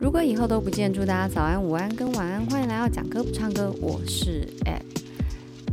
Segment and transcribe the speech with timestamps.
[0.00, 2.44] 如果以后都不见，祝大家早安、午安跟晚安。
[2.46, 4.82] 欢迎来到讲歌不唱歌，我是 Ed。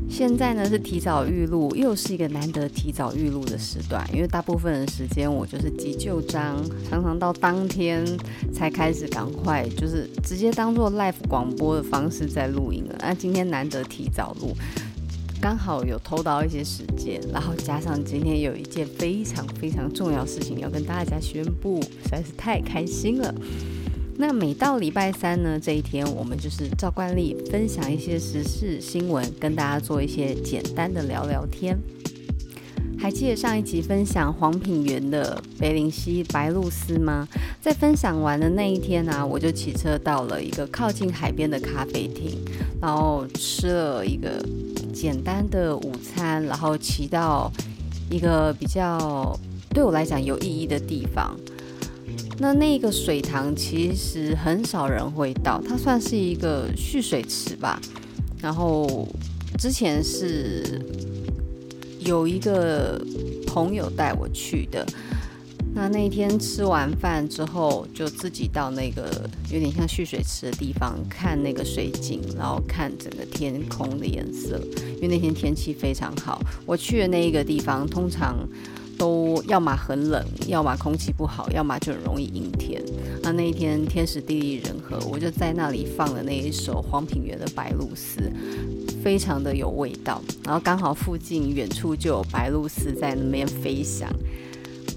[0.10, 6.58] 现在呢是提早预录，又是一个难得提早预录的时段，因为大部分的时间我就是急就章，
[6.90, 8.06] 常常到当天
[8.54, 12.96] 才开始赶快，就是直接当做 live 广播的方式在录音了。
[13.00, 14.54] 那今天难得提早录，
[15.42, 23.34] 刚好有偷到一些时间，然后加上今天有一件非常非常重要事情要跟大家宣布，实在是太开心了。
[24.18, 31.78] 那每到礼拜三呢，这一天我们就是照惯例分享一些时事新闻，跟大家做一些简单的聊聊天。
[33.02, 37.26] 还记得上一集分享黄品源的北林溪白露丝吗？
[37.62, 42.38] 在分享完的那一天呢、我就骑车到了一个靠近海边的咖啡厅，
[42.81, 44.45] 然后吃了一个
[45.00, 47.50] 简单的午餐，然后骑到
[48.12, 49.34] 一个比较
[49.70, 51.34] 对我来讲有意义的地方。
[52.38, 57.80] 那那个水塘其实很少人会到，它算是一个蓄水池吧。
[58.42, 59.08] 然后
[59.58, 60.82] 之前是
[62.00, 63.02] 有一个
[63.48, 64.86] 朋友带我去的。
[65.73, 74.59] 那那天吃完饭之后，就自己到那个有点像蓄水池的地方看那个水景，然后看整个天空的颜色。
[74.95, 78.38] 因为那天天气非常好，我去的那一个地方通常。
[78.98, 82.83] 都要么很冷，要么空气不好，要么就很容易阴天。
[83.23, 88.20] 那那一天天时地利人和，我就在那里放了那一首黄品源的《白鹭鸶》，
[89.02, 90.22] 非常的有味道。
[90.44, 94.14] 然后刚好附近远处就有白鹭鸶在那边飞翔。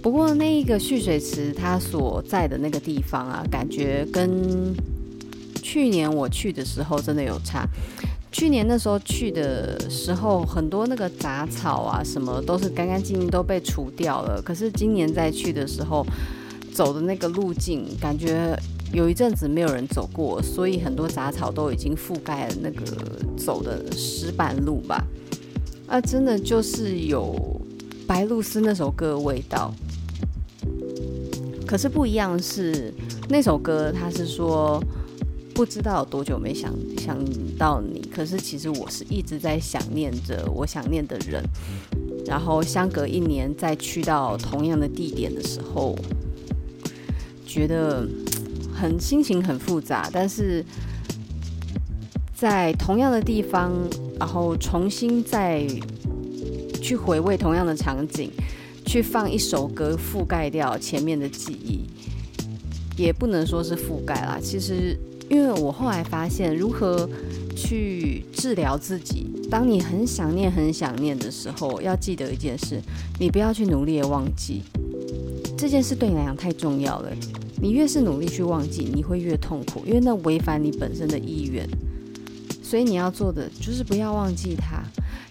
[0.03, 4.75] 不过那一个蓄水池它所在的那个地方啊，感觉跟
[5.63, 7.65] 去年我去的时候真的有差。
[8.33, 14.43] 去年那时候去的时候，很多那个杂草啊什么都是干干净净都被除掉了。
[14.43, 16.05] 可是今年再去的时候，
[16.73, 18.59] 走的那个路径，感觉
[18.93, 22.85] 有一阵子没有人走过，所以很多杂草都已经覆盖了那个
[23.37, 25.05] 走的石板路吧。
[25.87, 27.61] 啊，真的就是有
[28.07, 29.73] 白露丝那首歌的味道。
[31.73, 32.93] 可是不一样是
[33.31, 34.79] 那首歌，它是说。
[35.55, 37.15] 不知道多久没想想
[37.59, 41.45] 到你，可是其实我是一直在想念着我想念的人，
[42.25, 45.95] 然后相隔一年再去到同样的地点的时候，
[47.47, 48.09] 觉得
[48.75, 50.65] 很心情很复杂，但是
[52.35, 53.73] 在同样的地方，
[54.19, 55.67] 然后重新再
[56.81, 58.31] 去回味同样的场景，
[58.85, 61.87] 去放一首歌覆盖掉前面的记忆，
[62.97, 64.99] 也不能说是覆盖啦，其实。
[65.31, 67.09] 因为我后来发现，如何
[67.57, 69.29] 去治疗自己。
[69.51, 72.79] 当你很想念、很想念的时候，要记得一件事：
[73.19, 74.63] 你不要去努力的忘记
[75.57, 77.11] 这件事，对你来讲太重要了。
[77.63, 81.67] 你越是努力去忘记，你会越痛苦，因为那违反你本身的意愿。
[82.63, 84.83] 所以你要做的就是不要忘记它。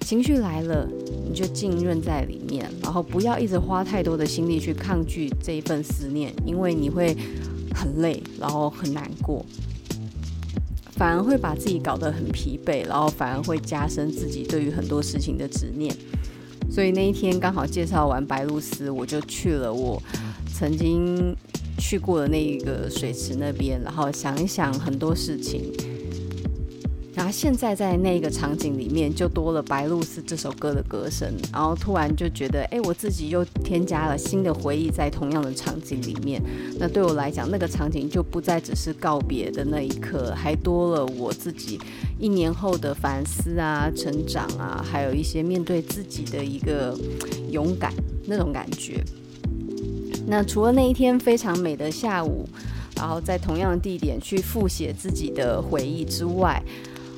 [0.01, 0.87] 情绪来了，
[1.25, 7.15] 你就浸润在里面，然后不要一直花太多的心力去抗拒这一份思念，因为你会
[7.73, 9.45] 很累，然后很难过。
[10.91, 15.95] 反而会把自己搞得很疲惫，然后反而会加深自己对于很多事情的执念。
[16.69, 20.01] 所以那一天刚好介绍完白露丝，我就去了我
[20.53, 21.35] 曾经
[21.77, 25.71] 去过的那一个水池那边，然后想一想很多事情。
[27.21, 36.41] 然后现在在那个场景里面，就多了《白鹭鸶》这首歌的歌声，然后突然就觉得，哎，我自己又添加了新的回忆在同样的场景里面。
[36.79, 41.79] 那对我来讲，那个场景就不再只是告别的那一刻，还多了我自己
[42.17, 46.97] 一年后的反思啊、成长啊，还有一些面对自己的一个
[47.51, 47.93] 勇敢
[48.25, 48.99] 那种感觉。
[50.25, 52.49] 那除了那一天非常美的下午，
[52.95, 56.59] 然后在同样的地点去复写自己的回忆之外，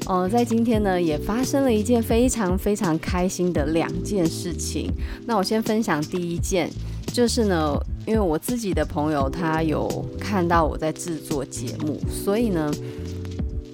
[0.05, 4.91] 呃，在今天呢，也发生了一件非常非常开心的两件事情。
[5.25, 6.69] 那我先分享第一件，
[7.13, 9.87] 就是呢，因为我自己的朋友他有
[10.19, 12.69] 看到我在制作节目，所以呢，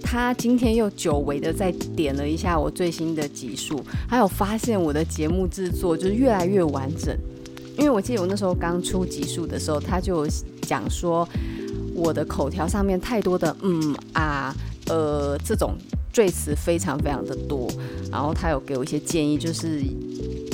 [0.03, 7.17] 他今天又久违的再点了一下我最新的集数，还有发现我的节目制作就是越来越完整。
[7.75, 10.27] 因为我记得我那时候刚出集数的时候，他就
[10.61, 11.27] 讲说
[11.95, 14.55] 我的口条上面太多的嗯啊
[14.87, 15.73] 呃这种。
[16.11, 17.69] 赘词非常非常的多，
[18.11, 19.81] 然后他有给我一些建议，就是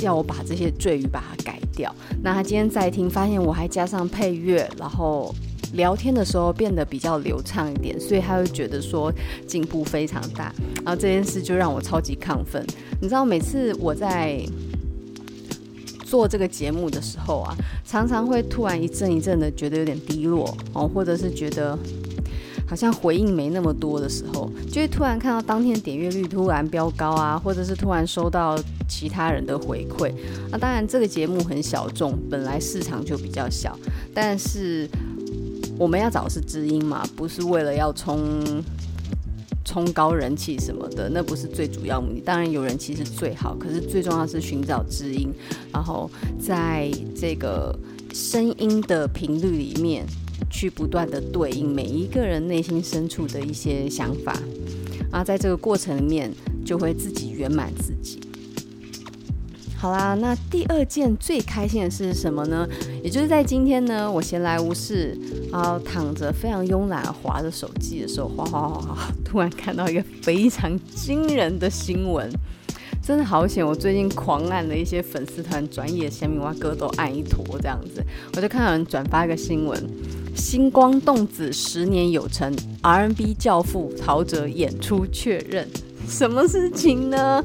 [0.02, 1.94] 要我把这些赘语把它改掉。
[2.22, 5.34] 那他今天在听，发现我还加上配乐，然后
[5.72, 9.12] 聊天的时候变得比较流畅一点，所以他会觉得说
[9.46, 10.52] 进步非常大。
[10.84, 12.64] 然后这件事就让我超级亢奋。
[13.00, 14.40] 你知道，每次我在
[16.04, 21.76] 做这个节目的时候啊，常常会突然一阵一阵的觉得有点低落哦，或者是觉得
[22.66, 28.58] 好像回应没那么多的时候，就会突然看到当天点阅率突然飙高啊，或者是突然收到
[28.88, 30.12] 其他人的回馈。
[30.50, 33.78] 那当然，这个节目很小众，本来市场就比较小，
[34.12, 34.88] 但是
[35.78, 38.42] 我们要找的是知音嘛，不是为了要冲。
[39.68, 42.20] 冲高人气什么的，那不是最主要目的。
[42.20, 45.28] 当然有人气是最好，可是最重要是寻找知音，
[45.72, 46.08] 然后
[46.40, 47.76] 在这个
[48.14, 50.06] 声音的频率里面
[50.56, 54.32] 去不断的对应每一个人内心深处的一些想法，
[55.12, 56.32] 然后在这个过程里面
[56.64, 58.18] 就会自己圆满自己。
[59.76, 62.66] 好啦，那第二件最开心的事是什么呢？
[63.04, 65.14] 也就是在今天呢，我闲来无事，
[65.52, 72.32] 然后躺着非常慵懒滑着手机的时候，哗哗哗哗，突然看到一个非常惊人的新闻，
[73.02, 73.64] 真的好险！
[73.64, 78.02] 我最近狂按的一些粉丝团专业鲜明蛙哥都按一坨这样子，
[78.34, 79.78] 我就看到有人转发一个新闻：
[80.36, 85.66] 星光动子十年有成，R&B 教父陶喆演出确认。
[86.06, 87.42] 什么事情呢？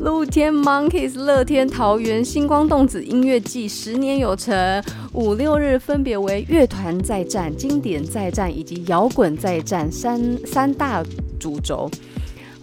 [0.00, 4.84] 露天 Monkeys 乐天桃园星光动子音乐季十年有成，
[5.14, 11.02] 五六日分别为乐团再战、经典再战以及摇滚再战三三大
[11.40, 11.90] 主轴。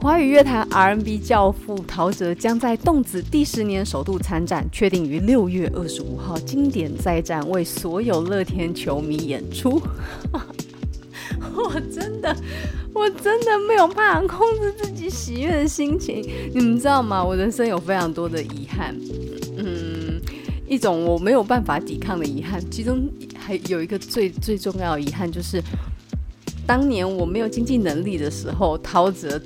[0.02, 9.82] 华语乐坛 R&B 教父陶喆将在动子第十年首度参战，确定于六月二十五号经典再战为所有乐天球迷演出。
[11.54, 12.34] 我真的。
[12.94, 17.24] 我真的没有办法控制自己喜悦的心情，你们知道吗？
[17.24, 18.96] 我人生有非常多的遗憾，
[19.58, 20.20] 嗯，
[20.68, 23.08] 一种我没有办法抵抗的遗憾，其中
[23.38, 25.62] 还有一个最最重要的遗憾，就是
[26.66, 29.40] 当年我没有经济能力的时候，陶喆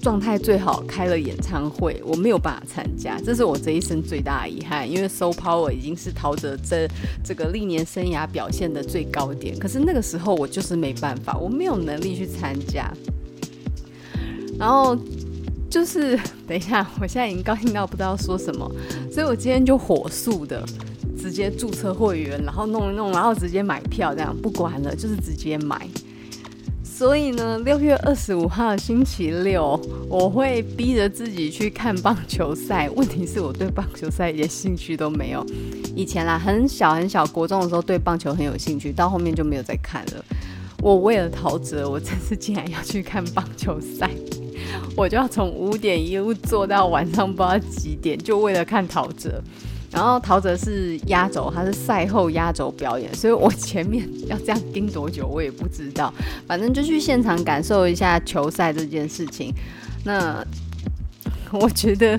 [0.00, 4.90] 状态最好开了演唱会，我没有办法参加，这是我这一生最大的遗憾。
[4.90, 6.88] 因为 So Power 已经是陶喆这
[7.22, 12.90] 这个历年生涯表现的最高点，可是那个时候我就是没办法，我没有能力去参加。
[14.58, 14.96] 然后
[15.68, 18.70] 就是等一下，我现在已经高兴到不知道说什么，
[19.12, 20.64] 所以我今天就火速的
[21.18, 25.86] 直接注册会员，然后弄一弄，然后直接买票，这样不管了，就是直接买。
[27.00, 32.90] 所以呢，六月二十五号星期六，我会逼着自己去看棒球赛。
[32.90, 35.42] 问题是我对棒球赛一点兴趣都没有。
[35.96, 40.22] 以前啦，很小很小，国中的时候对棒球很有兴趣，到后面就没有再看了。
[40.82, 44.10] 我为了陶喆，我这次竟然要去看棒球赛，
[44.94, 49.40] 我就要从五点一路坐到晚上不知道几点，就为了看陶喆。
[49.90, 56.12] 然后陶喆是压轴，他是赛后压轴表演，所以我前面 要这样盯多久我也不知道，
[56.46, 59.52] 反正就去现场感受一下球赛这件事情。
[60.04, 60.44] 那
[61.52, 62.18] 我觉得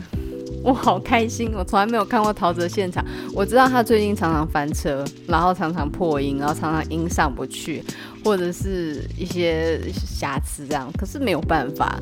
[0.61, 3.03] 我好开心，我从来没有看过陶喆现场。
[3.33, 7.81] 我知道他最近常常翻车，然后常常破音，然后常常音上不去，
[8.25, 11.97] 或者是一些瑕疵这样，可是没有办法。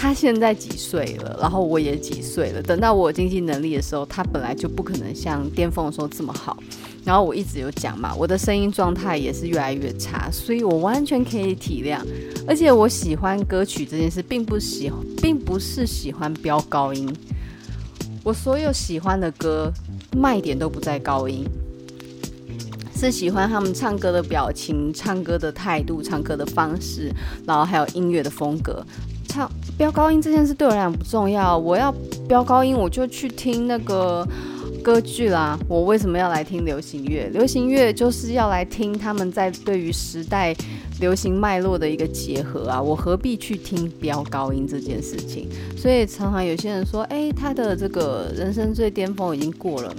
[0.00, 1.36] 他现在几岁了？
[1.40, 2.62] 然后我也几岁了。
[2.62, 6.56] 等到我有经济能力的时候，他本来就不可能像巅峰的时候这么好。
[7.04, 11.98] 然后我一直有讲嘛，我的声音状态也是越来越差，所以我完全可以体谅。
[12.46, 14.88] 而且我喜欢歌曲这件事，并不喜，
[15.20, 17.12] 并不是喜欢飙高音。
[18.22, 19.72] 我所有喜欢的歌，
[20.16, 21.44] 卖点都不在高音，
[22.94, 27.12] 是喜欢他们唱歌的表情、唱歌的态度、唱歌的方式，
[27.44, 28.86] 然后还有音乐的风格。
[29.28, 31.94] 唱飙高音这件事对我来讲不重要，我要
[32.26, 34.26] 飙高音我就去听那个
[34.82, 35.56] 歌剧啦。
[35.68, 37.28] 我为什么要来听流行乐？
[37.32, 40.56] 流行乐就是要来听他们在对于时代
[40.98, 42.82] 流行脉络的一个结合啊。
[42.82, 45.46] 我何必去听飙高音这件事情？
[45.76, 49.94] 所以常常有些人说，诶，他的这个人生最巅峰已经过了，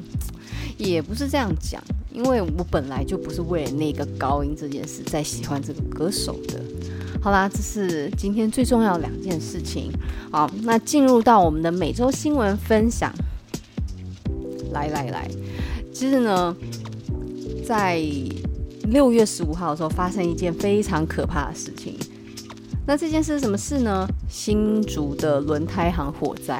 [0.78, 1.82] 也不是这样讲，
[2.12, 6.60] 因为我本来就不是为了那个高音这件事在喜欢这个歌手的。
[7.22, 9.92] 好啦，这是今天最重要的两件事情。
[10.32, 13.14] 好，那进入到我们的每周新闻分享。
[14.72, 15.28] 来来来，
[15.94, 16.56] 其实呢，
[17.66, 18.02] 在
[18.84, 21.96] 六月十五号的时候，发生一件非常可怕的事情。
[22.86, 24.08] 那这件事是什么事呢？
[24.30, 26.58] 新竹的轮胎行火灾。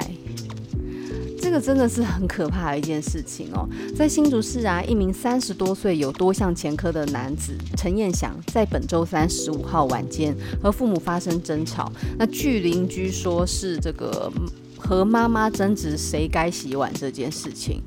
[1.40, 3.66] 这个真的是很可怕的一件事情哦，
[3.96, 11.90] 在新竹市啊，一名三十多岁有多项前科的男子陈彦祥，在本周三十五号晚间和父母发生争吵。
[12.18, 14.30] 那据邻居说是这个
[14.78, 17.80] 和妈妈争执谁该洗碗这件事情，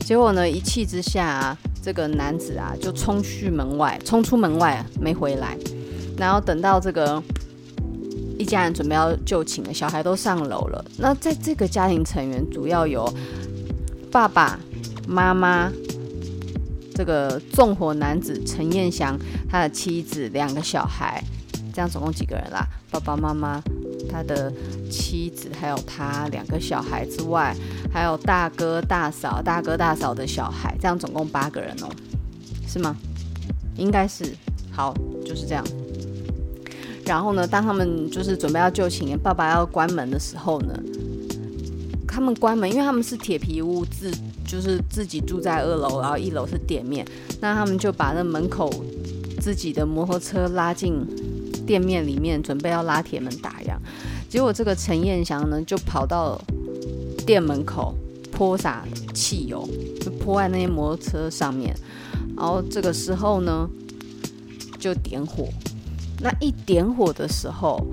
[0.00, 5.58] 结果呢，一气之下啊，这个男子啊就冲去门外，冲出门外没回来，
[6.16, 7.22] 然后等到这个。
[8.38, 10.84] 一家人准备要就寝了，小孩都上楼了。
[10.98, 13.08] 那在这个家庭成员主要有
[14.10, 14.58] 爸爸、
[15.06, 15.70] 妈妈，
[16.94, 21.22] 这个纵火男子陈彦祥，他的妻子，两个小孩，
[21.72, 22.66] 这样总共几个人啦？
[22.90, 23.62] 爸爸妈妈，
[24.10, 24.52] 他的
[24.90, 27.54] 妻子，还有他两个小孩之外，
[27.92, 31.88] 还有大哥大嫂，大哥大嫂的小孩，这样总共八个人哦，
[32.66, 32.96] 是吗？
[33.76, 34.32] 应该是。
[34.70, 34.92] 好，
[35.24, 35.64] 就是这样。
[37.06, 40.74] 然后呢，当他们就是准备要就寝，爸爸要关门的时候呢，
[42.08, 44.10] 他们关门，因为他们是铁皮屋，自
[44.46, 47.06] 就是自己住在二楼，然后一楼是店面，
[47.40, 48.72] 那他们就把那门口
[49.40, 51.04] 自己的摩托车拉进
[51.66, 53.76] 店面里面，准备要拉铁门打烊。
[54.28, 56.40] 结果这个陈彦祥呢，就跑到
[57.26, 57.94] 店门口
[58.32, 59.68] 泼洒汽油，
[60.00, 61.74] 就泼在那些摩托车上面。
[62.36, 63.68] 然后这个时候呢，
[64.78, 65.48] 就点火。
[66.24, 67.86] 那一点火的时候，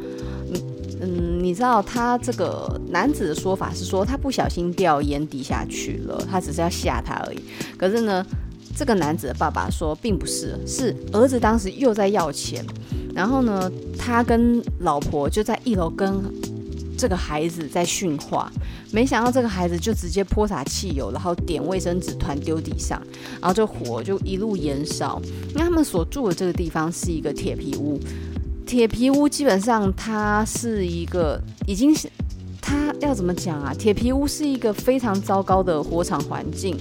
[0.48, 0.62] 嗯
[1.02, 7.40] 嗯，你知道他这个男子的说法是说他不小心掉烟底下去了，他只是要吓他而已。
[7.78, 8.26] 可是呢，
[8.74, 12.66] 这个男子的爸爸说并不是，是儿子当时又在要钱。
[13.14, 16.24] 然后呢，他跟老婆就在一楼跟
[17.02, 18.52] 这个孩子在训话，
[18.92, 23.02] 没想到这个孩子就直接泼洒汽油，然后点卫生纸团丢地上，
[23.42, 25.20] 然后这火就一路燃烧。
[25.56, 28.00] 那他们所住的这个地方是一个铁皮屋，
[28.68, 32.08] 铁皮屋基本上它是一个已经是，
[32.62, 33.74] 它要怎么讲啊？
[33.74, 36.78] 铁皮屋是一个非常糟糕的火场环境。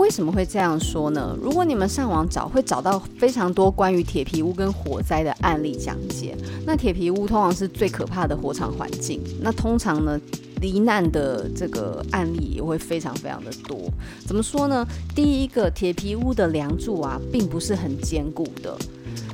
[0.00, 1.36] 为什么会这样说呢？
[1.42, 6.34] 如果你们上网找，会找到非常多关于铁皮屋跟火灾的案例讲解。
[6.64, 9.20] 那铁皮屋通常是最可怕的火场环境。
[9.42, 10.18] 那通常呢，
[10.62, 13.78] 罹难的这个案例也会非常非常的多。
[14.26, 14.86] 怎么说呢？
[15.14, 18.74] 第一个，铁皮屋的梁柱啊，并不是很坚固的，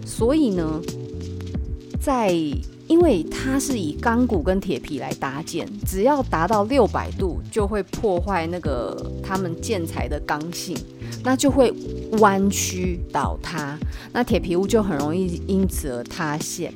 [0.05, 0.81] 所以呢，
[2.01, 2.35] 在
[2.89, 10.77] 因为它是以钢骨跟铁皮来搭建，只要达到六百度，就会破坏那个他们建材的刚性，
[11.25, 11.73] 那就会
[12.19, 13.77] 弯曲倒塌，
[14.13, 16.73] 那铁皮屋就很容易因此而塌陷。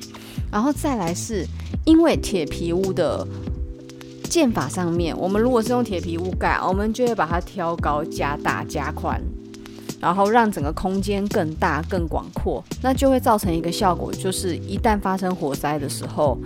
[0.51, 1.45] 然后再来是，
[1.85, 3.25] 因为铁皮屋的
[4.25, 9.21] 建法上面，我们如果是用铁皮屋盖，我们就会把它挑高、加大、加宽。
[10.01, 16.37] 然后让整个空间更大、更广阔，那就会造成一个效果，就是一旦发生火灾的时候，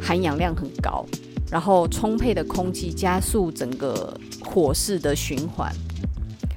[0.00, 1.04] 含氧量很高，
[1.50, 5.70] 然后充沛的空气加速整个火势的循环。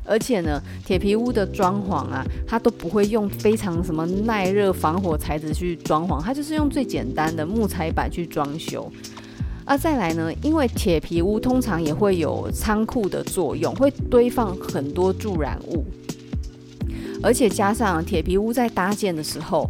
[0.04, 8.92] 而且呢，铁皮屋的装潢啊，它都不会用非常什么耐热防火材质去装潢，它就是用最简单的木材板去装修。
[9.64, 15.86] 啊，再来呢，因为铁皮屋通常也会有仓库的作用，会堆放很多助燃物。
[17.24, 19.70] 而且加上铁皮屋在搭建的时候，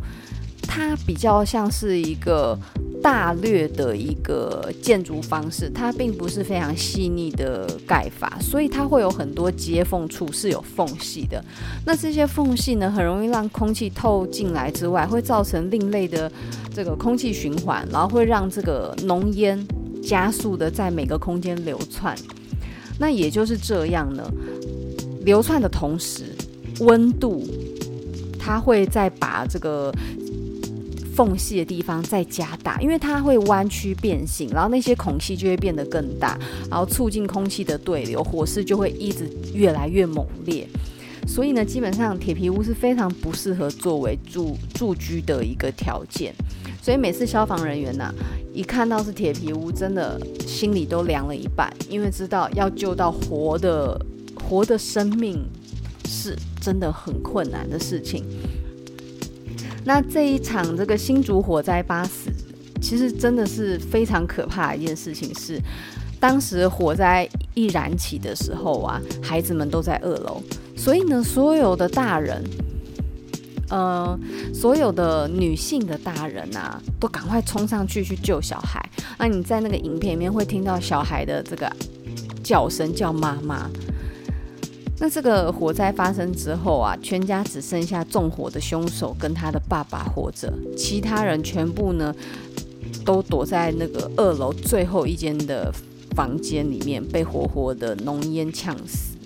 [0.64, 2.58] 它比较像是一个
[3.04, 11.44] 大略的一个建筑方式，它并不是非常细腻的盖法，所以它会有很多接缝处是有缝隙的。
[11.86, 16.32] 那这些缝隙呢，很容易让空气透进来之外，会造成另类的
[16.74, 19.60] 这个空气循环，然后会让这个浓烟
[20.02, 22.16] 加速的在每个空间流窜。
[23.00, 24.24] 那也就是这样呢，
[25.26, 26.31] 流窜的同时。
[26.82, 27.44] 温度，
[28.38, 29.92] 它会再把这个
[31.16, 36.38] 缝隙的地方再加大，因为它会弯曲变形，然后那些孔隙就会变得更大，
[36.70, 40.68] 然后促进空气的对流，火势就会一直越来越猛烈。
[41.28, 46.34] 所以呢，基本上铁皮屋是非常不适合作为住住居的一个条件。
[46.82, 48.12] 所以每次消防人员呐、
[48.54, 54.04] 一看到是铁皮屋，真的心里都凉了一半，因为知道要救到活的
[54.36, 55.46] 活的生命。
[56.14, 58.24] 是真的很困难的事情。
[59.84, 62.30] 那这一场这个新竹火灾八死，
[62.80, 65.34] 其实真的是非常可怕的一件事情。
[65.34, 65.60] 是
[66.20, 70.40] 当时火灾一燃起的时候啊，孩子们都在二楼，
[70.78, 72.44] 所以呢，所有的大人，
[73.70, 74.18] 呃，
[74.54, 78.88] 所有的女性的大人啊，都赶快冲上去去救小孩。
[79.18, 81.68] 那你在那个影片里面会听到小孩的这个
[82.44, 83.68] 叫声，叫妈妈。
[85.02, 92.14] 那这个火灾发生之后啊，全家只剩下纵火的凶手跟他的爸爸活着，其他人全部呢
[93.04, 95.74] 都躲在那个二楼最后一间的
[96.16, 99.18] 房间里面，被活活的浓烟呛死。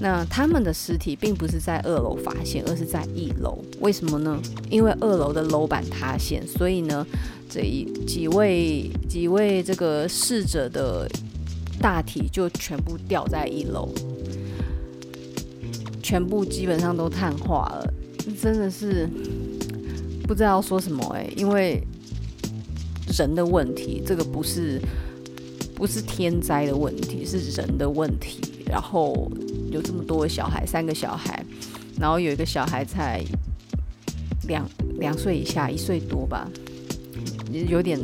[0.00, 3.56] 那他们的尸体并不是在二楼发现，而是在一楼。
[3.78, 4.36] 为什么呢？
[4.68, 7.06] 因为二楼的楼板塌陷，所以呢，
[7.48, 11.08] 这一几位几位这个逝者的
[11.80, 13.88] 大体就全部掉在一楼。
[16.12, 17.94] 全部基本上都碳化了，
[18.38, 19.08] 真的是
[20.24, 21.82] 不知道说什么哎，因为
[23.16, 24.78] 人的问题，这个不是
[25.74, 28.42] 不是天灾的问题，是人的问题。
[28.66, 29.32] 然后
[29.70, 31.42] 有这么多小孩，三个小孩，
[31.98, 33.24] 然后有一个小孩才
[34.46, 36.46] 两两岁以下，一岁多吧，
[37.50, 37.98] 有点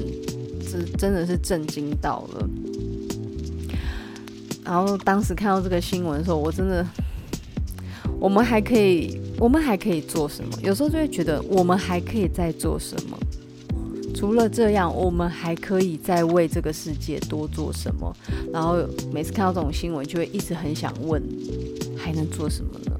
[0.66, 2.48] 真真的是震惊到了。
[4.64, 6.86] 然后当时看到这个新闻的时候，我真的，
[8.20, 10.50] 我们还可以，我们还可以做什么？
[10.62, 13.16] 有时候就会觉得，我们还可以再做什么？
[14.14, 18.12] 除了这样，我们还可以再为这个世界多做什么？
[18.52, 18.76] 然后
[19.12, 21.22] 每次看到这种新闻，就会一直很想问，
[21.96, 22.92] 还能做什么呢？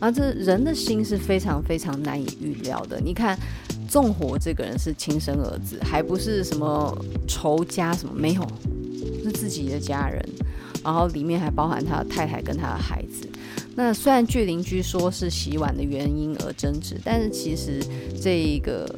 [0.00, 3.00] 而这人的心是非常非常难以预料的。
[3.00, 3.38] 你看，
[3.88, 8.42] 纵火这个人是亲生儿子，还不是什么仇家什么，没有，
[9.22, 10.20] 是自己的家人。
[10.82, 13.28] 然后里面还包含他的太太跟他的孩子。
[13.74, 17.80] 那虽然据邻居说是洗碗的原因而争执，但是其实
[18.20, 18.88] 这一个。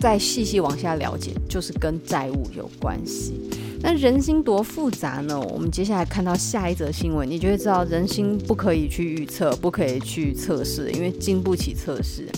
[0.00, 3.50] 再细细往下了解，就是跟债务有关系。
[3.80, 5.36] 那人心多复杂呢？
[5.40, 12.28] 我们接下来看到下一则新闻，你就会知道人心不可以去预测，不可以去测试，因为经不起测试。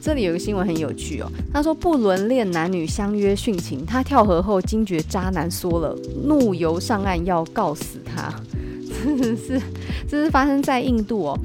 [0.00, 8.34] 这里有个新闻很有趣哦，他说不伦恋男女相约殉情，他跳河后惊觉渣男缩了，怒游上岸要告死他。
[9.16, 9.60] 这 是
[10.08, 11.38] 这是发生在印度哦。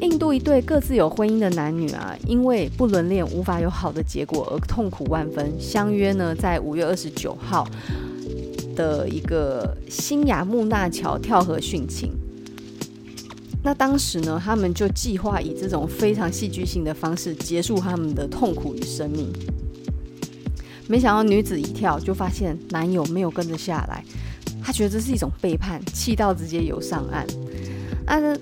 [0.00, 7.66] 印度一对各自有婚姻的男女啊，因为不伦恋无法有好的结果而痛苦万分，相约呢在五月二十九号
[8.74, 12.12] 的一个新雅木纳桥跳河殉情。
[13.62, 19.32] 那当时呢，他们就计划以这种非常戏剧性的方式结束他们的痛苦与生命。
[20.86, 24.04] 没想到女子一跳就发现男友没有跟着下来，
[24.64, 27.26] 他觉得这是一种背叛，气到直接游上岸。
[28.06, 28.36] 啊。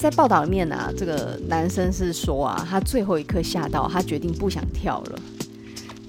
[0.00, 5.18] 在报道里面啊，这个男生是说啊，他最后一刻吓到，他决定不想跳了。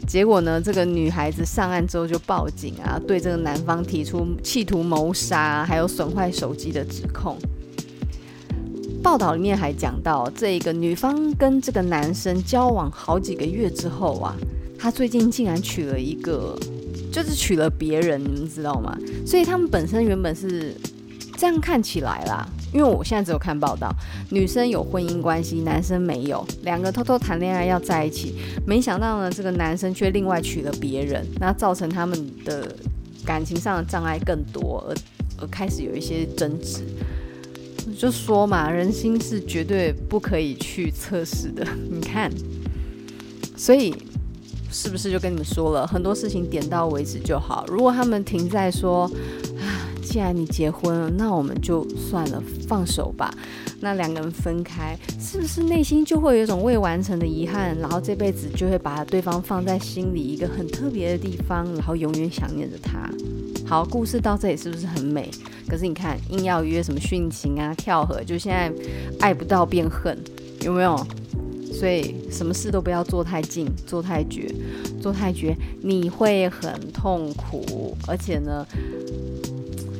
[0.07, 7.37] 结果呢，这个女孩子上岸之后就报警啊，对这个男方提出企图谋杀，还有损坏手机的指控。
[9.03, 14.33] 报道里面还讲到，这个女方跟这个男生交往好几个月之后啊，
[14.79, 16.57] 他最近竟然娶了一个，
[17.11, 18.97] 就是娶了别人，你们知道吗？
[19.25, 20.73] 所以他们本身原本是
[21.37, 22.47] 这样看起来啦。
[22.73, 23.93] 因为我现在只有看报道，
[24.29, 32.73] 女生有婚姻关系，男生没有，两个偷偷谈恋爱要在一起，没想到呢，这个男生却另外娶了别人，那造成他们的
[33.25, 34.95] 感情上的障碍更多，而
[35.41, 36.79] 而开始有一些争执。
[37.97, 42.31] 就说嘛，人心是绝对不可以去测试的，你看，
[43.57, 43.93] 所以
[44.71, 47.65] 是不是就跟你们说了很多事情点到为止就好？
[47.67, 49.03] 如果他们停在说。
[49.59, 53.33] 啊既然你结婚了，那我们就算了，放手吧。
[53.79, 57.77] 那两个人分开，是不是内心就会有一种未完成的遗憾？
[57.79, 63.09] 然后这辈子就会把对方放在心里一个很特别的地方，然后永远想念着他。
[63.65, 65.31] 好，故事到这里是不是很美？
[65.69, 68.69] 可是你看，硬要约什么殉情啊、跳河，就现在
[69.21, 70.17] 爱不到变恨，
[70.61, 70.97] 有没有？
[71.81, 74.53] 所以什么事都不要做太近，做太绝，
[75.01, 78.63] 做太绝你会很痛苦，而且呢。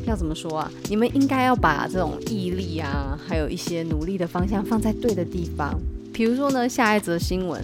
[0.06, 0.72] 要怎么说啊？
[0.90, 5.80] 你们应该要把这种毅力啊，还有一些努力的方向放在对的地方。
[6.14, 7.60] 比如说呢，下一则新闻，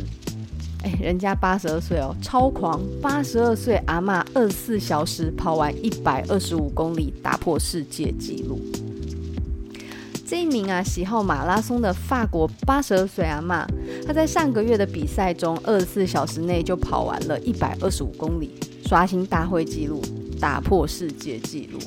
[0.84, 8.60] 哎，人家八十二岁哦，超狂，八十二岁阿嬷二十四小时跑完一百二十五公里，打破世界纪录。
[10.30, 13.66] 这一名啊，喜好马拉松的法国八十二岁阿嬷，
[14.06, 18.52] 她在上个月的比赛中，二十四小时内就跑完了一百二十五公里，
[18.86, 20.02] 刷新大会纪录，
[20.38, 21.80] 打破世界纪录。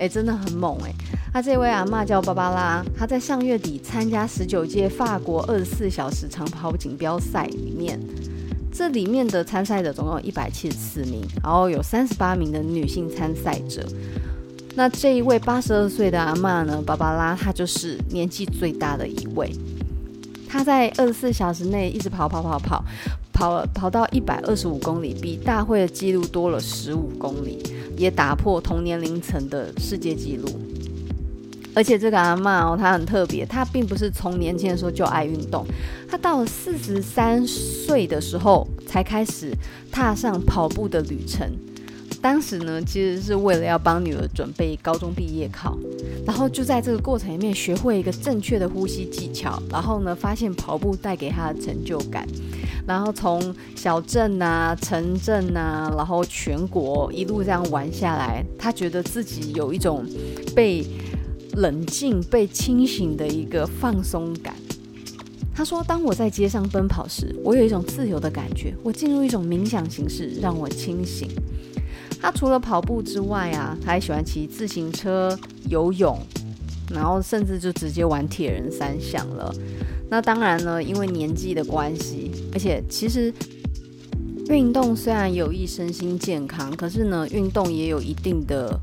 [0.00, 0.92] 哎，真的很猛哎！
[1.32, 7.98] 他这位阿嬷叫芭芭拉，她在上月底参加十九届法国二十四小时长跑锦标赛里面，
[8.70, 13.82] 这里面的参赛者总共有一百七十四名，然后有三十八名的女性参赛者。
[14.78, 19.52] 那这一位八十二岁的阿嬷呢，芭芭拉，她就是年纪最大的一位。
[20.48, 22.84] 她在二十四小时内一直跑跑跑跑，
[23.32, 27.58] 跑了跑到一百二十五公里，比大会的纪录多了十五公里。
[27.96, 30.48] 也打破同年龄层的世界纪录，
[31.74, 35.66] 而且这个阿嬷哦，她很特别，她并不是从年轻的时候就爱运动，
[36.08, 39.52] 她到了四十三岁的时候才开始
[39.90, 41.50] 踏上跑步的旅程。
[42.20, 45.78] 当时呢，其实是为了要帮女儿准备高中毕业考，
[46.26, 52.26] 然后就在这个过程里面学会一个正确的呼吸技巧，然后呢，发现跑步带给她的成就感。
[52.86, 60.04] 然后从小镇啊、城镇啊，然后全国一路这样玩下来，他觉得自己有一种
[60.56, 60.84] 被
[61.52, 64.54] 冷静、被清醒的一个放松感。
[65.54, 71.28] 他说：“当我在街上奔跑时，我有一种自由的感觉，我进入一种冥想形式，让我清醒。”
[72.20, 76.18] 他除了跑步之外啊，他还喜欢骑自行车、游泳。
[76.90, 79.54] 然后甚至就直接玩铁人三项了。
[80.08, 83.30] 那当然呢，因为年纪的关系，而且其实
[84.48, 88.74] 运动虽然有益身心健康，可是呢，运动也有一定的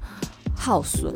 [0.56, 1.12] 耗损。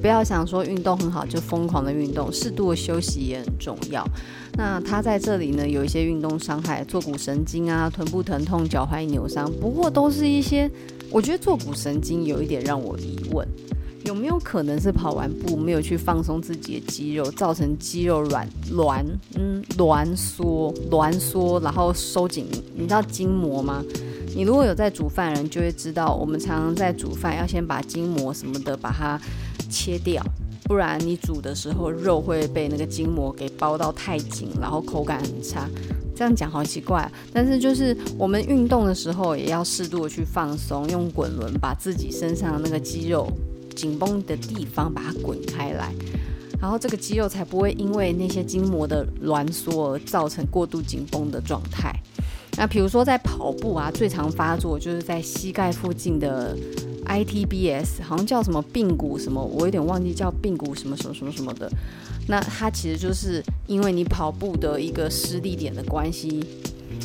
[0.00, 4.02] 不要想说运动很好就疯狂的运动，适度的休息也很重要。
[4.54, 10.70] 那他在这里呢，有一些运动伤害，坐骨神经啊、臀部疼痛、脚踝扭伤，不过都是一些，
[11.10, 13.46] 我觉得坐骨神经有一点让我疑问。
[14.04, 22.46] 有没有可能是跑完步没有去放松自己的肌肉，造成肌肉软挛嗯挛缩挛缩，然后收紧？
[22.74, 23.84] 你知道筋膜吗？
[24.34, 29.20] 你如果有在煮饭人就会知道，我们常常在煮饭要先把筋膜什么的把它
[29.68, 30.24] 切掉，
[30.64, 35.68] 不然你煮的时候肉会被那个筋膜给包到太紧，然后口感很差。
[36.20, 43.26] 这样讲好奇怪，但是就是我们运动的时候也要适度的去放松，用滚轮把自己身上的那个肌肉。
[43.74, 45.94] 紧绷的地方把它滚开来，
[46.60, 51.90] 然后这个肌肉才不会因为那些筋膜的挛缩而造成过度紧绷的状态。
[52.58, 56.54] 那比如说在跑步啊，最常发作就是在膝盖附近的
[57.06, 61.70] ITBS，好像叫什么髌骨什么，我有点忘记叫髌骨什么什么什么什么的。
[62.28, 66.44] 那它其实就是因为你跑步的一个施力点的关系。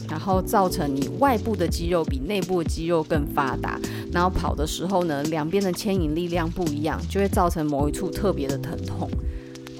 [0.10, 3.80] 然后造成你外部的肌肉比内部的肌肉更发达，
[4.12, 9.10] 然后跑的时候呢，两边的牵引力量不一样，就会造成某一处特别的疼痛。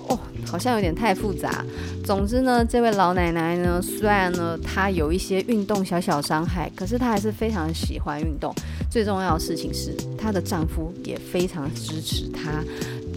[0.08, 1.64] 哦，好像有点太复杂。
[2.04, 8.54] 总之呢，这位老奶奶呢，虽然呢她有一些运动小小伤害，可是她还是非常喜欢运动。
[8.90, 12.64] 最重要的事情是，她的丈夫也非常支持她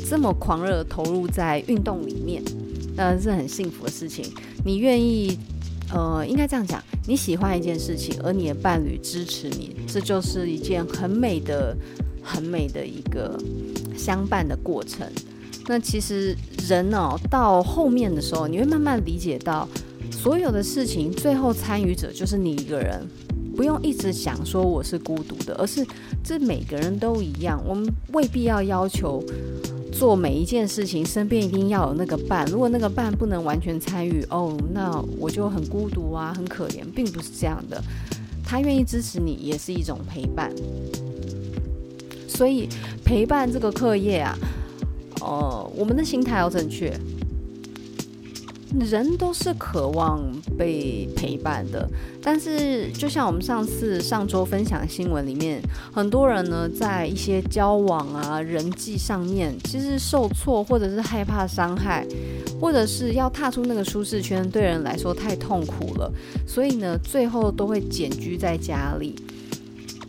[0.08, 2.42] 这么狂热投入在运动里面，
[2.98, 4.26] 呃，是很幸福的事情。
[4.64, 5.38] 你愿意？
[5.90, 11.74] 呃，应该这样讲，你喜欢一件事情，而你的伴侣支持你，这就是一件很美的、
[12.22, 13.38] 很美的一个
[13.96, 15.10] 相伴的过程。
[15.66, 16.36] 那其实
[16.68, 19.66] 人哦，到后面的时候，你会慢慢理解到，
[20.10, 23.00] 所有的事情最后参与者就是你一个人，
[23.56, 25.82] 不用一直想说我是孤独的，而是
[26.22, 29.24] 这每个人都一样，我们未必要要求。
[29.98, 32.46] 做每一件事情，身边一定要有那个伴。
[32.46, 37.82] 如果那个伴不能完全参与，哦，那我就很孤独啊，很可怜，并不是这样的。
[38.44, 40.52] 他愿意支持你，也是一种陪伴。
[42.28, 42.68] 所以
[43.04, 44.38] 陪伴这个课业啊，
[45.20, 46.96] 呃，我们的心态要正确。
[48.78, 50.20] 人都是渴望
[50.56, 51.88] 被陪伴的，
[52.22, 55.60] 但是就像我们上次上周分享新闻里面，
[55.92, 62.06] 很多人呢在一些交往啊、人际上面，其实受挫或者是害怕伤害，
[62.60, 66.12] 或者是要踏出那个舒适圈，对人来说太痛苦了，
[66.46, 69.16] 所以呢，最后都会简居在家里。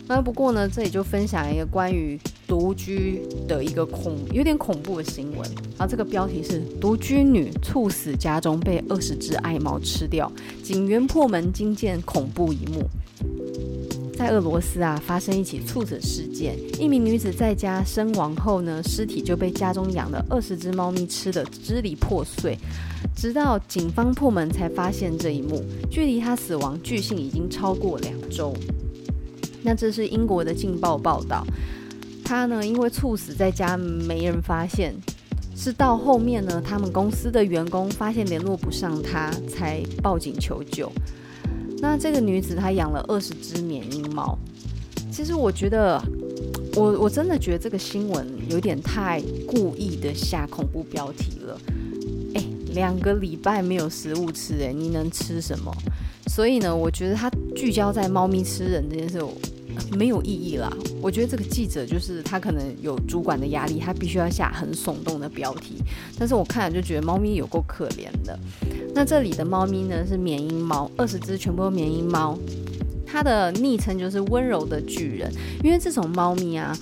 [0.09, 5.39] 那不过呢，这里就分享一个关于独居的一个恐有点恐怖的新闻。
[5.77, 10.29] 然后这个标题是“独居女猝死家中被二十只爱猫吃掉，
[10.63, 12.83] 警员破门惊见恐怖一幕”。
[14.17, 22.57] 在俄罗斯啊，发生一起猝死事件，一名女子在家身亡后呢，尸体就被家中养的二十只猫咪吃得支离破碎，
[23.15, 25.63] 直到警方破门才发现这一幕。
[25.87, 28.51] 距离她死亡据信已经超过两周。
[29.63, 31.45] 那这是英国的《镜报》报道，
[32.23, 34.95] 他呢因为猝死在家没人发现，
[35.55, 40.91] 是到后面呢他们公司的员工发现联络不上他，才报警求救。
[41.81, 44.37] 那这个女子她养了二十只缅因猫，
[45.11, 46.01] 其实我觉得，
[46.75, 51.57] 我我真的觉得这个新闻有点太故意的下恐怖标题了。
[52.35, 52.43] 哎，
[52.73, 55.73] 两个礼拜没有食物吃，哎，你能吃什么？
[56.29, 59.19] 所以呢，我觉得他聚焦在猫咪吃人这件事，
[59.97, 60.71] 没有意义啦。
[61.01, 65.77] 我觉得这个记者就是他可能有主管的压力，他必须要下很耸动的标题。
[66.19, 68.37] 但是我看了就觉得猫咪有够可怜的。
[68.93, 72.37] 那这里的猫咪呢是缅因猫，二十只全部都缅因猫。
[73.07, 76.77] 它的昵称就是温柔的巨人，因为这种猫咪啊，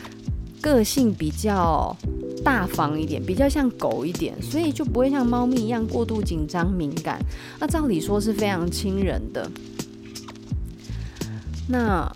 [0.60, 1.96] 个性比较。
[2.48, 7.20] 大方一点，比较像狗一点，所以就不会像猫咪一样过度紧张敏感。
[7.60, 9.52] 那照理说是非常亲人的。
[11.68, 12.10] 那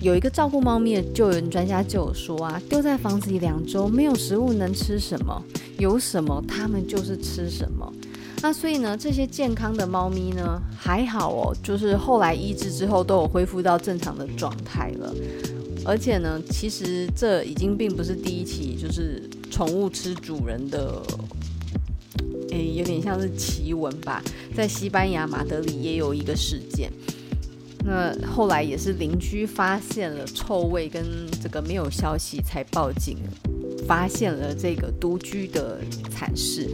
[0.00, 5.42] 有一个照顾猫咪的救援专家就有说啊，丢在房子里两周，没有食物能吃什么？
[5.78, 7.92] 有什么它们就是吃什么。
[8.40, 15.14] 那所以呢，这些健康的猫咪呢还好哦，就是后来医治之后都有恢复到正常的状态了。
[15.86, 19.22] 而且呢，其实这已经并不是第一起，就是。
[19.48, 21.00] 宠物吃主人的，
[22.50, 24.22] 诶，有点像是奇闻吧。
[24.54, 26.92] 在西班牙马德里也有一个事件，
[27.82, 31.02] 那后来也是邻居发现了臭味跟
[31.42, 33.16] 这个没有消息才报警，
[33.86, 36.68] 发现了这个独居的惨事。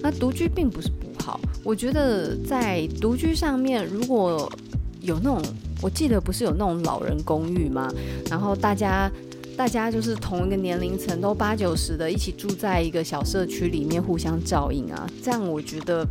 [0.00, 4.52] 那独居并不是不好，我觉得在独居上面，如果
[5.00, 5.42] 有那种，
[5.80, 7.92] 我记得不是有那种老人公寓吗？
[8.30, 9.10] 然后大家
[9.56, 16.06] 大家就是同一个年龄层，都八九十的，一起住在一个小社区里面，互相照应啊，这样我觉得。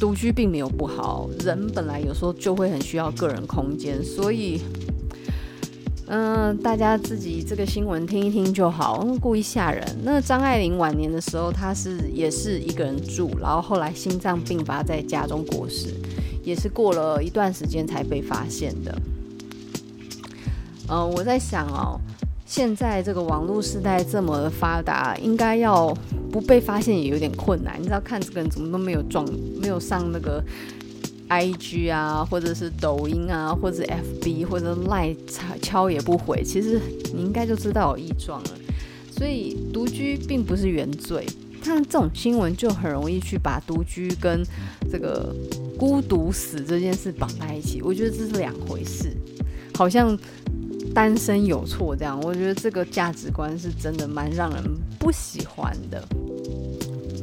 [0.00, 4.60] 独居并没有不好，人本来有时候就会很需要个人空间，所以，
[6.06, 9.84] 嗯、大家自己这个新闻听一听就好，故意吓人。
[10.04, 15.88] 那张爱玲晚年的时候，她是也是一个人住，然后后来心脏病发在家中过世，
[16.48, 18.98] 也是过了一段时间才被发现的。
[20.88, 22.00] 嗯、我在想哦。
[22.46, 25.94] 现在这个网络时代这么发达，应该要
[26.32, 27.78] 不被发现也有点困难。
[27.78, 29.22] 你知道，看这个人怎么都没有撞，
[29.60, 30.42] 没有上那个
[31.28, 35.14] IG 啊，或者是抖音啊，或者 FB 或者 Line
[35.60, 36.80] 敲也不回，其实
[37.14, 38.50] 你应该就知道有异状了。
[39.14, 41.26] 所以独居并不是原罪，
[41.58, 44.42] 看这种新闻就很容易去把独居跟
[44.90, 45.34] 这个
[45.78, 47.82] 孤独死这件事绑在一起。
[47.82, 49.12] 我觉得这是两回事，
[49.74, 50.18] 好像。
[50.94, 54.64] 单身有错这样，我觉得这个价值观是真的蛮让人
[54.98, 56.02] 不喜欢的。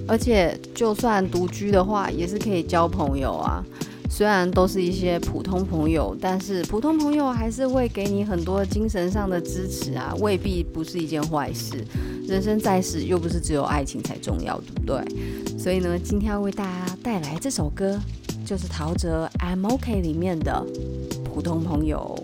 [0.08, 3.66] 而且就算独居的话，也是可以交朋友啊。
[4.08, 11.84] 虽然都是一些普通朋友，但是普通朋友还是会给你很多精神上的支持啊，未必不是一件坏事。
[12.28, 15.60] 人生在世，又不是只有爱情才重要，对不对？
[15.60, 18.00] 所以呢，今天要为大家带来这首歌，
[18.46, 20.66] 就是陶喆《I'm OK》里面的
[21.24, 22.24] 《普通朋友》。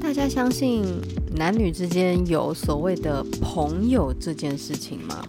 [0.00, 0.84] 大家相信
[1.36, 5.22] 男女之间有所谓的朋友这件事情吗？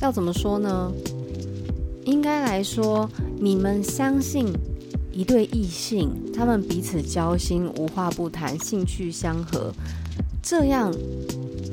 [0.00, 0.90] 要怎么说呢？
[2.04, 4.46] 应该来说，你们相信
[5.12, 9.72] 一对异性，他们彼此交心，无话不谈，兴趣相合，
[10.50, 10.90] 这样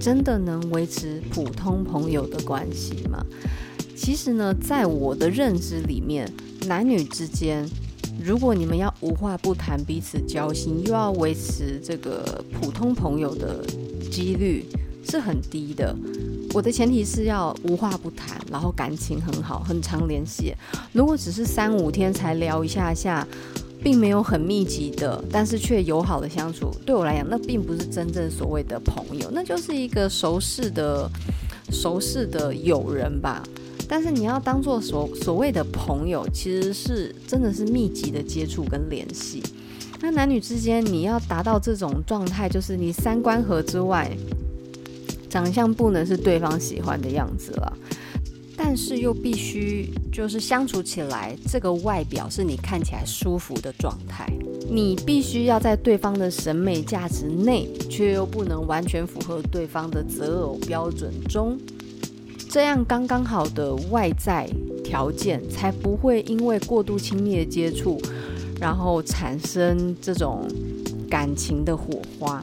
[0.01, 3.25] 真的能维持普通朋友的关系吗？
[3.95, 6.29] 其实呢，在我的认知里面，
[6.67, 7.65] 男女之间。
[8.21, 13.65] 如果你们要无话不谈，彼此交心，又要维持这个普通朋友的
[14.11, 14.65] 几率
[15.07, 15.95] 是很低的。
[16.53, 20.53] 我的前提是要无话不谈，然后感情很好，很常联系。
[20.91, 23.25] 如果只是三五天才聊一下下，
[23.85, 31.07] 并没有很密集的，但是却友好的相处，对我来讲，那并不是真正所谓的朋友，那就是一个熟识的、
[31.69, 33.43] 熟识的友人吧。
[33.87, 39.43] 但是你要当做所所谓的朋友，其实是真的是密集的接触跟联系。
[40.01, 44.11] 那男女之间，你要达到这种状态，就是你三观合之外，
[45.29, 47.77] 长相不能是对方喜欢的样子了，
[48.57, 54.25] 但是又必须就是相处起来，这个外表是你看起来舒服的状态。
[54.71, 61.59] 你必须要在对方的审美价值内，却又不能完全符合对方的择偶标准中。
[62.49, 64.49] 这样刚刚好的外在
[64.85, 68.01] 条件，才不会因为过度亲密的接触，
[68.57, 70.47] 然后产生这种
[71.09, 72.41] 感情的火花。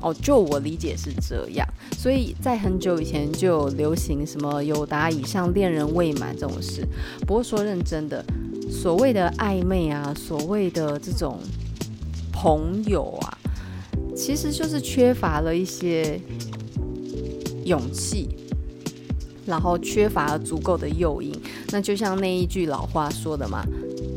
[0.00, 1.67] 哦，就我理解是这样。
[1.96, 6.86] 所以在很久以前就有流行什么友达以上恋人未满这种事。
[7.26, 8.24] 不过说认真的，
[8.70, 11.38] 所谓的暧昧啊，所谓的这种
[12.32, 13.38] 朋友啊，
[14.14, 16.20] 其实就是缺乏了一些
[17.64, 18.28] 勇气。
[19.46, 21.32] 然后缺乏足够的诱因，
[21.70, 23.64] 那就像那一句老话说的嘛，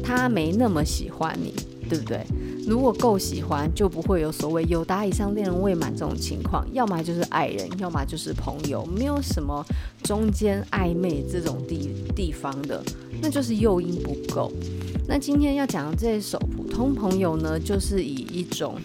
[0.03, 1.53] 他没那么喜欢你，
[1.87, 2.19] 对不对？
[2.67, 9.65] 如果够喜欢，就不会有所谓友达以上恋人未满这种情况，要么就是爱人，要么就是朋友，没有什么
[10.03, 12.81] 中间暧昧这种地地方的，
[13.21, 14.51] 那就是诱因不够。
[15.07, 18.75] 那今天要讲的这一首普通朋友呢，就是以一种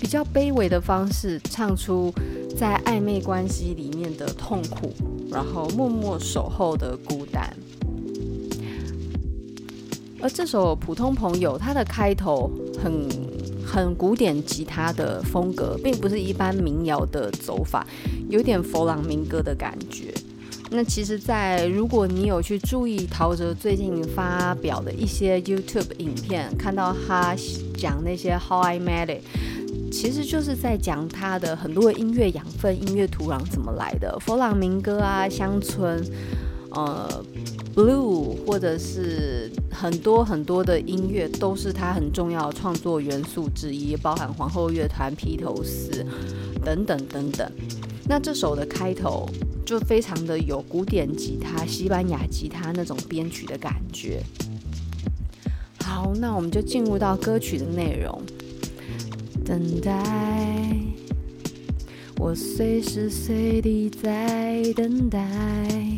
[0.00, 2.12] 比较卑微的方式唱出
[2.58, 4.92] 在暧昧关系里面的痛苦。
[5.30, 7.21] 然后默默守候的孤
[10.22, 12.48] 而这首《普通朋友》它的开头
[12.80, 13.08] 很
[13.66, 17.84] 很古典吉他的风格，并不是一般民谣的走法，
[18.28, 20.14] 有点佛朗明哥的感觉。
[20.70, 27.34] 那其实，在如果你有去注意陶喆最近发表的一些 YouTube 影片，看到他
[27.76, 29.22] 讲那些 How I Met It。
[29.90, 36.02] 其实就是在讲他的很多音乐养分、音乐土壤怎么来的，佛朗明哥啊、乡村，
[36.70, 37.22] 呃
[37.74, 46.06] ，blue 或者是很多很多的音乐，都是他很重要的创作元素之一，包含皇后乐团、披头士
[46.64, 47.50] 等等等等。
[48.08, 49.28] 那这首的开头
[49.64, 54.22] 就非常的有古典吉他、西班牙吉他那种编曲的感觉。
[55.84, 58.20] 好，那我们就进入到歌曲的内容。
[59.44, 60.76] 等待，
[62.18, 65.91] 我随时随地在等待，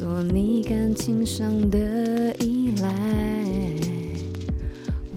[0.00, 2.88] 做你感情上的依赖。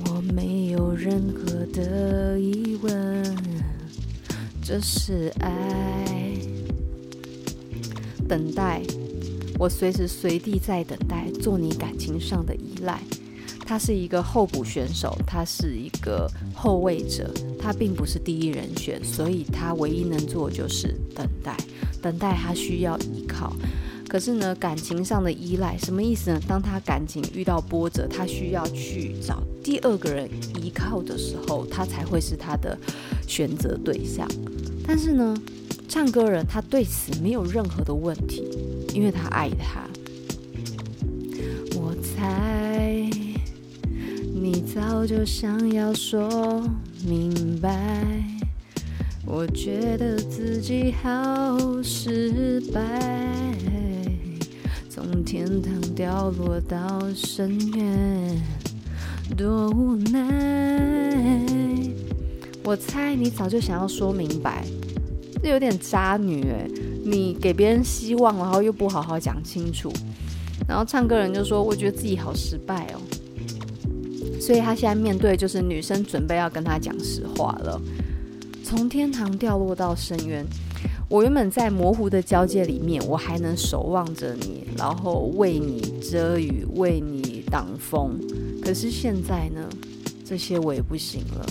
[0.05, 3.37] 我没有任何的疑问，
[4.61, 6.37] 这是爱。
[8.27, 8.81] 等待，
[9.57, 13.01] 我随时随地在等待，做你感情上的依赖。
[13.65, 21.55] 他是一个候补选手，他是一个后卫者，他并不是第一人选，所以他唯一能做就是等待。
[22.01, 23.55] 等待他需要依靠，
[24.13, 26.39] 可是呢，感情上的依赖什么意思呢？
[26.47, 30.29] 当他感情遇到波折，他需要去找第二个人
[30.61, 32.77] 依靠的时候，他才会是他的
[33.27, 34.27] 选择对象。
[34.85, 35.35] 但是呢，
[35.89, 38.47] 唱歌人他对此没有任何的问题，
[38.93, 39.83] 因为他爱他。
[41.75, 43.09] 我猜。
[44.31, 46.61] 你早就想要说
[47.03, 48.23] 明白，
[49.25, 53.55] 我觉得自己好失败，
[55.03, 58.41] 从天堂掉落到深渊，
[59.35, 61.11] 多无奈。
[62.63, 64.65] 我猜你早就想要说明白，
[65.43, 66.67] 这有点渣女哎！
[67.03, 69.91] 你给别人希望，然后又不好好讲清楚，
[70.67, 73.01] 然后唱歌人就说：“我觉得自己好失败哦。”
[74.39, 77.79] 所以他现在面对就是女生准备要跟他讲实话了，
[78.63, 80.45] 从天堂掉落到深渊。
[81.13, 88.19] 我原本在模糊的交界里面，我还能守望着你，然后为你遮雨，为你挡风。
[88.63, 89.69] 可是现在呢，
[90.25, 91.45] 这些我也不行了，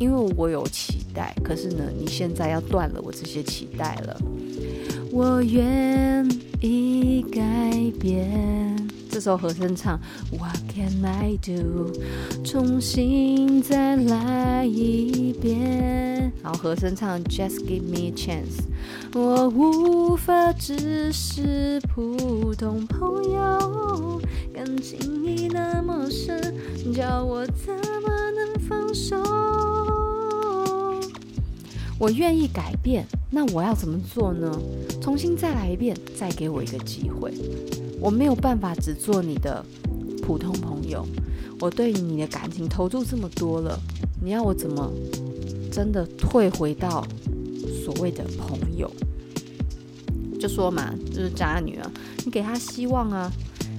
[0.00, 1.32] 因为我有期待。
[1.44, 4.20] 可是呢，你现在要断了我这些期待了。
[5.12, 6.28] 我愿
[6.60, 7.40] 意改
[8.00, 8.79] 变。
[9.20, 10.00] 这时候和声唱
[10.32, 11.92] What can I do？
[12.42, 16.32] 重新再来一遍。
[16.42, 18.62] 然后和声唱 Just give me a chance。
[19.12, 24.22] 我无法只是普通朋友，
[24.54, 26.54] 感情已那么深，
[26.94, 29.22] 叫我怎么能放手？
[31.98, 34.50] 我愿意改变，那我要怎么做呢？
[34.98, 37.34] 重新再来一遍，再给我一个机会。
[38.00, 39.64] 我没有办法只做你的
[40.22, 41.06] 普通朋友，
[41.60, 43.78] 我对你的感情投入这么多了，
[44.22, 44.90] 你要我怎么
[45.70, 47.06] 真的退回到
[47.84, 48.90] 所谓的朋友？
[50.40, 51.90] 就说嘛，就是渣女啊，
[52.24, 53.30] 你给他希望啊，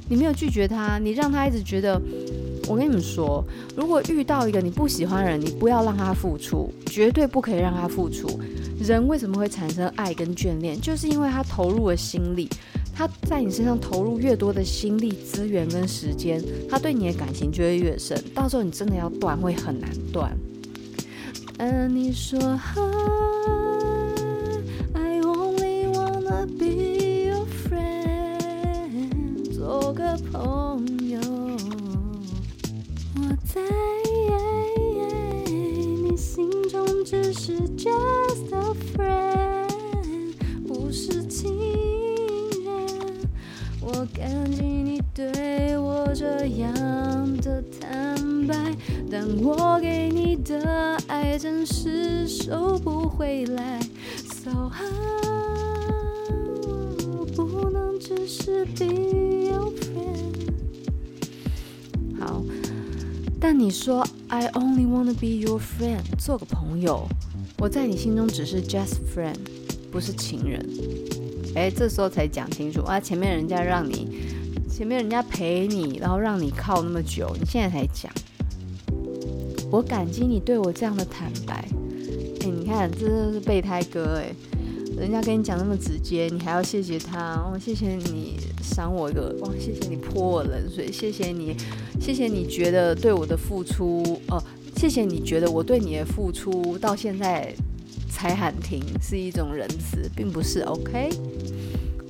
[0.08, 2.00] 你没有拒绝他，你让他一直觉得。
[2.68, 3.44] 我跟你们说，
[3.76, 8.40] 如果遇到一个你不喜欢的人，你不要让他付出，绝对不可以让他付出。
[8.80, 10.80] 人为什么会产生爱跟眷恋？
[10.80, 12.48] 就是因为他投入了心力。
[13.02, 18.16] 他在你身上投入越多的心力、资源跟时间，他对你的感情就会越深。
[18.32, 20.38] 到时候你真的要断，会很难断。
[21.90, 22.40] 你说
[24.94, 31.20] ，I only wanna be your friend，做个朋友。
[33.16, 33.62] 我在
[35.48, 38.71] 你心中只是 just
[44.22, 46.72] 感激你对我这样
[47.38, 48.56] 的坦白，
[49.10, 53.80] 但我给你的爱暂时收不回来。
[54.24, 54.72] So 哦
[57.18, 58.86] 我不能只是 be
[59.50, 60.36] your friend。
[62.20, 62.44] 好，
[63.40, 67.08] 但你说 I only wanna be your friend，做个朋友，
[67.58, 69.40] 我在你心中只是 just friend，
[69.92, 70.64] 不是情人。
[71.54, 72.98] 哎，这时候才讲清楚啊！
[72.98, 74.08] 前面人家让你，
[74.72, 78.12] 前面人家陪你，然后让你靠那么久，你现在才讲。
[79.70, 81.68] 我感激你对我这样的坦白。
[82.40, 84.34] 哎，你看，这是备胎哥哎，
[84.98, 91.56] 人家跟你讲那么直接，你还要谢谢他哦，谢谢你赏我一个，哇，谢谢你泼我冷水，谢谢你，
[92.00, 94.42] 谢谢你觉得对我的付出，哦，
[94.78, 97.54] 谢谢你觉得我对你的付出到现在。
[98.14, 101.10] 才喊停是一种仁慈，并不是 OK。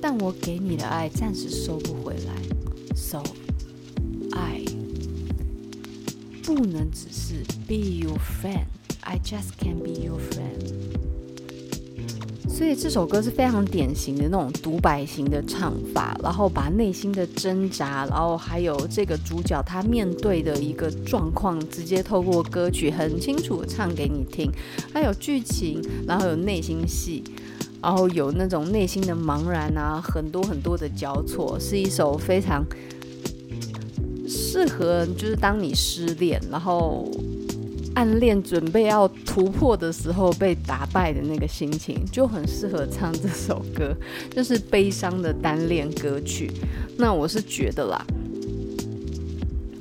[0.00, 2.34] 但我给你的爱暂时收不回来
[3.02, 4.64] ，So，I
[6.44, 10.70] 不能只是 be your friend，I just can be your friend。
[12.48, 24.48] 所以这首歌是非常典型的那种独白型的唱法，然后把内心的挣扎，然后还有这个主角他面对的一个状况，直接透过歌曲很清楚的唱给你听。
[24.92, 27.24] 还有剧情，然后有内心戏，
[27.82, 32.64] 然后有那种内心的茫然啊，很多很多的交错，是一首非常
[34.28, 37.10] 适合就是当你失恋，然后
[37.94, 43.94] 暗恋准备要突破的时候被打败的那个心情，就很适合唱这首歌，
[44.30, 46.52] 就是悲伤的单恋歌曲。
[46.96, 48.06] 那我是觉得啦，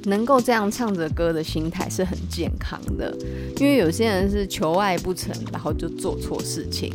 [0.05, 3.15] 能够这样唱着歌的心态是很健康的，
[3.59, 6.91] 因为有些人是求爱不成，然后就做错事情。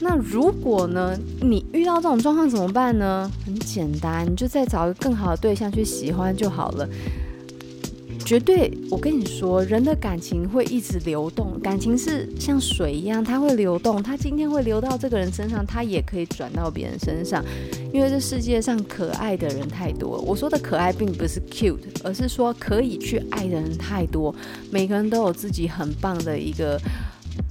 [0.00, 3.30] 那如果呢，你遇到这种状况怎么办呢？
[3.44, 6.88] 很简单，你就再找一个更好的对象去喜欢就好了。
[8.24, 14.02] 绝对，我跟你说，人的感情会一直流动，感情是像水一样，它会流动。
[14.02, 17.42] 它今天会流到这个人身上，它也可以转到别人身上。
[17.90, 20.18] 因为这世界上可爱的人太多。
[20.26, 24.34] 我说的可爱，并不是 cute，而是说可以去爱的人太多。
[24.70, 26.78] 每个人都有自己很棒的一个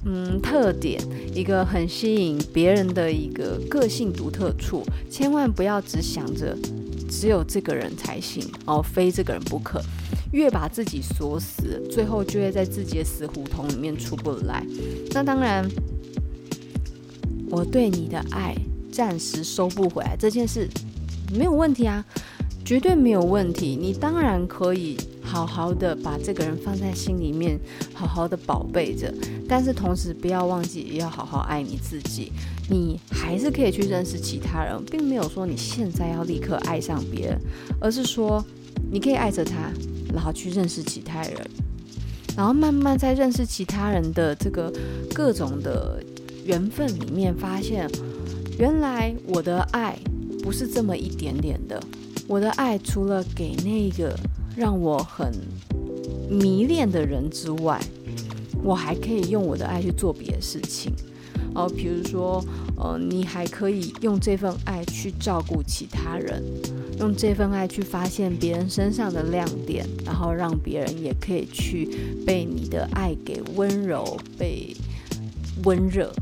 [0.04, 1.00] 嗯特点，
[1.34, 4.84] 一个很吸引别人的一个个性独特处。
[5.10, 6.56] 千万不要只想着
[7.08, 9.80] 只有这个人才行哦，非这个人不可。
[10.32, 14.62] 越把自己锁死，最后就会在自己的死胡同里面出不来。
[15.12, 15.66] 那当然，
[17.50, 18.54] 我对你的爱
[18.92, 20.68] 暂时收不回来这件事
[21.32, 22.04] 没有问题啊，
[22.62, 23.74] 绝对没有问题。
[23.74, 27.58] 你当然可以好好的把这个人放在心里面，
[27.94, 29.10] 好好的宝贝着。
[29.48, 32.30] 但是同时不要忘记，也要好好爱你自己。
[32.68, 37.40] 你还是可以去认识其他人，并没有说你现在要立刻爱上别人，
[37.80, 38.44] 而是说
[38.90, 39.72] 你可以爱着他。
[40.10, 41.34] 然后去认识其他人，
[42.34, 44.72] 然后慢慢在认识其他人的这个
[45.14, 46.02] 各种的
[46.46, 47.86] 缘分里面，发现
[48.58, 49.98] 原来我的爱
[50.42, 51.78] 不是这么一点点的。
[52.26, 54.18] 我的爱除了给那个
[54.56, 55.30] 让我很
[56.30, 57.78] 迷恋的人之外，
[58.62, 60.92] 我还可以用我的爱去做别的事情。
[61.54, 62.44] 哦，比如说，
[62.76, 66.42] 呃，你还可以用这份爱去照顾其他人。
[66.98, 71.88] 用这份爱去发现别人身上的亮点，然后让别人也可以去
[72.26, 74.76] 被你的爱给温柔、被
[75.64, 76.12] 温热。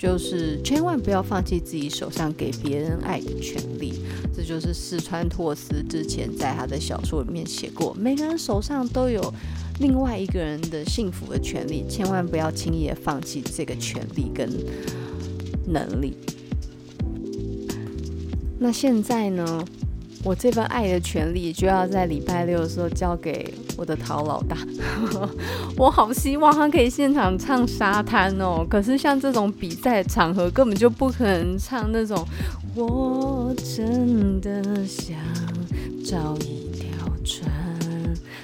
[0.00, 4.00] 就是千万不要放弃自己手上给别人爱的权利。
[4.34, 9.22] 这就是四川拓斯之前在他的小说里面写过：每个人手上都有
[9.78, 14.48] 另外一个人的幸福的权利，千万不要轻易的放弃这个权利跟
[15.66, 16.16] 能力。
[18.58, 19.62] 那现在呢，
[20.22, 24.56] 我这份爱的权利就要在礼拜六的时候交给我的陶老大。
[25.76, 32.22] 我好希望他可以现场唱沙滩哦，可是像这种比赛场合根本就不可能唱那种。
[32.74, 35.16] 我真的想
[36.04, 36.90] 找一条
[37.24, 37.50] 船，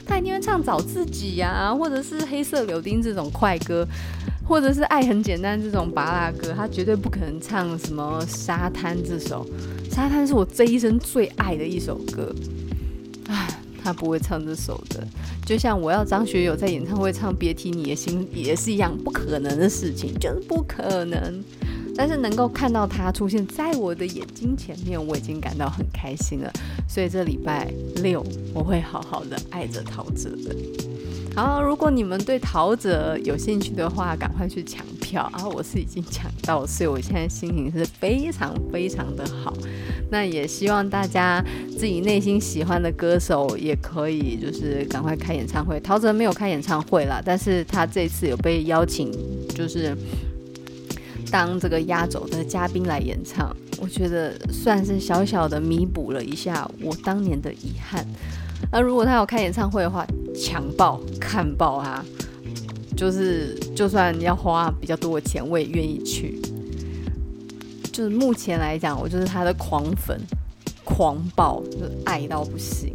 [0.06, 3.86] 他一定会唱找自己呀、或者是黑色柳丁这种快歌。
[4.48, 9.44] 或者是爱很简单这种芭乐歌，他绝对不可能唱什么沙滩这首。
[9.97, 12.30] 沙滩是我这一生最爱的一首歌，
[13.28, 13.49] 唉，
[13.82, 15.03] 他不会唱这首的。
[15.47, 21.42] 就像我要张学友在演唱会唱《别提你的心》也是一样，不可能的事情，就是不可能。
[21.97, 26.53] 但是能够看到他出现在我的眼睛前面，我已经感到很开心了。
[26.86, 27.72] 所以这礼拜
[28.03, 28.22] 六
[28.53, 30.55] 我会好好的爱着陶喆的。
[31.37, 35.47] 好，如果你们对陶喆有兴趣的话，赶快去抢票啊！
[35.47, 39.53] 我是已经抢到，所以我现在心情是非常非常的好。
[40.11, 41.45] 那也希望大家
[41.78, 45.78] 自己内心喜欢的歌手也可以，就是赶快开演唱会。
[45.80, 49.12] 陶喆没有开演唱会啦，但是他这次有被邀请，
[49.55, 49.95] 就是
[51.30, 53.55] 当这个压轴的嘉宾来演唱。
[53.78, 58.03] 我觉得算是小小的弥补了一下我当年的遗憾。
[58.70, 62.04] 那如果他有开演唱会的话，强爆看爆他，
[62.96, 66.40] 就是就算要花比较多的钱，我也愿意去。
[67.92, 70.20] 就是目前来讲，我就是他的狂粉，
[70.84, 72.94] 狂爆，就是爱到不行。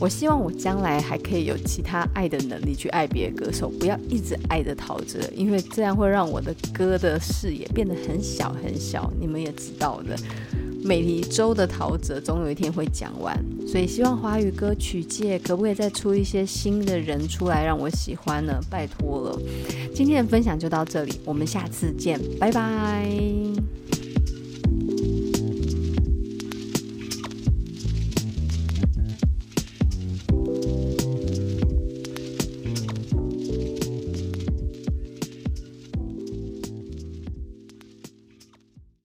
[0.00, 9.10] 我希望我将来还可以有其他爱的能力去爱别的歌手，不要一直爱着陶喆，因为这样会让我的歌的视野变得很小很小。
[9.18, 10.16] 你们也知道的。
[10.84, 13.34] 每一周的陶喆总有一天会讲完，
[13.66, 18.60] 所以希望华语歌曲界可不可以再出一些新的人出来让我喜欢呢？
[18.68, 19.40] 拜托了。
[19.94, 23.08] 今天的分享就到这里，我们下次见，拜拜。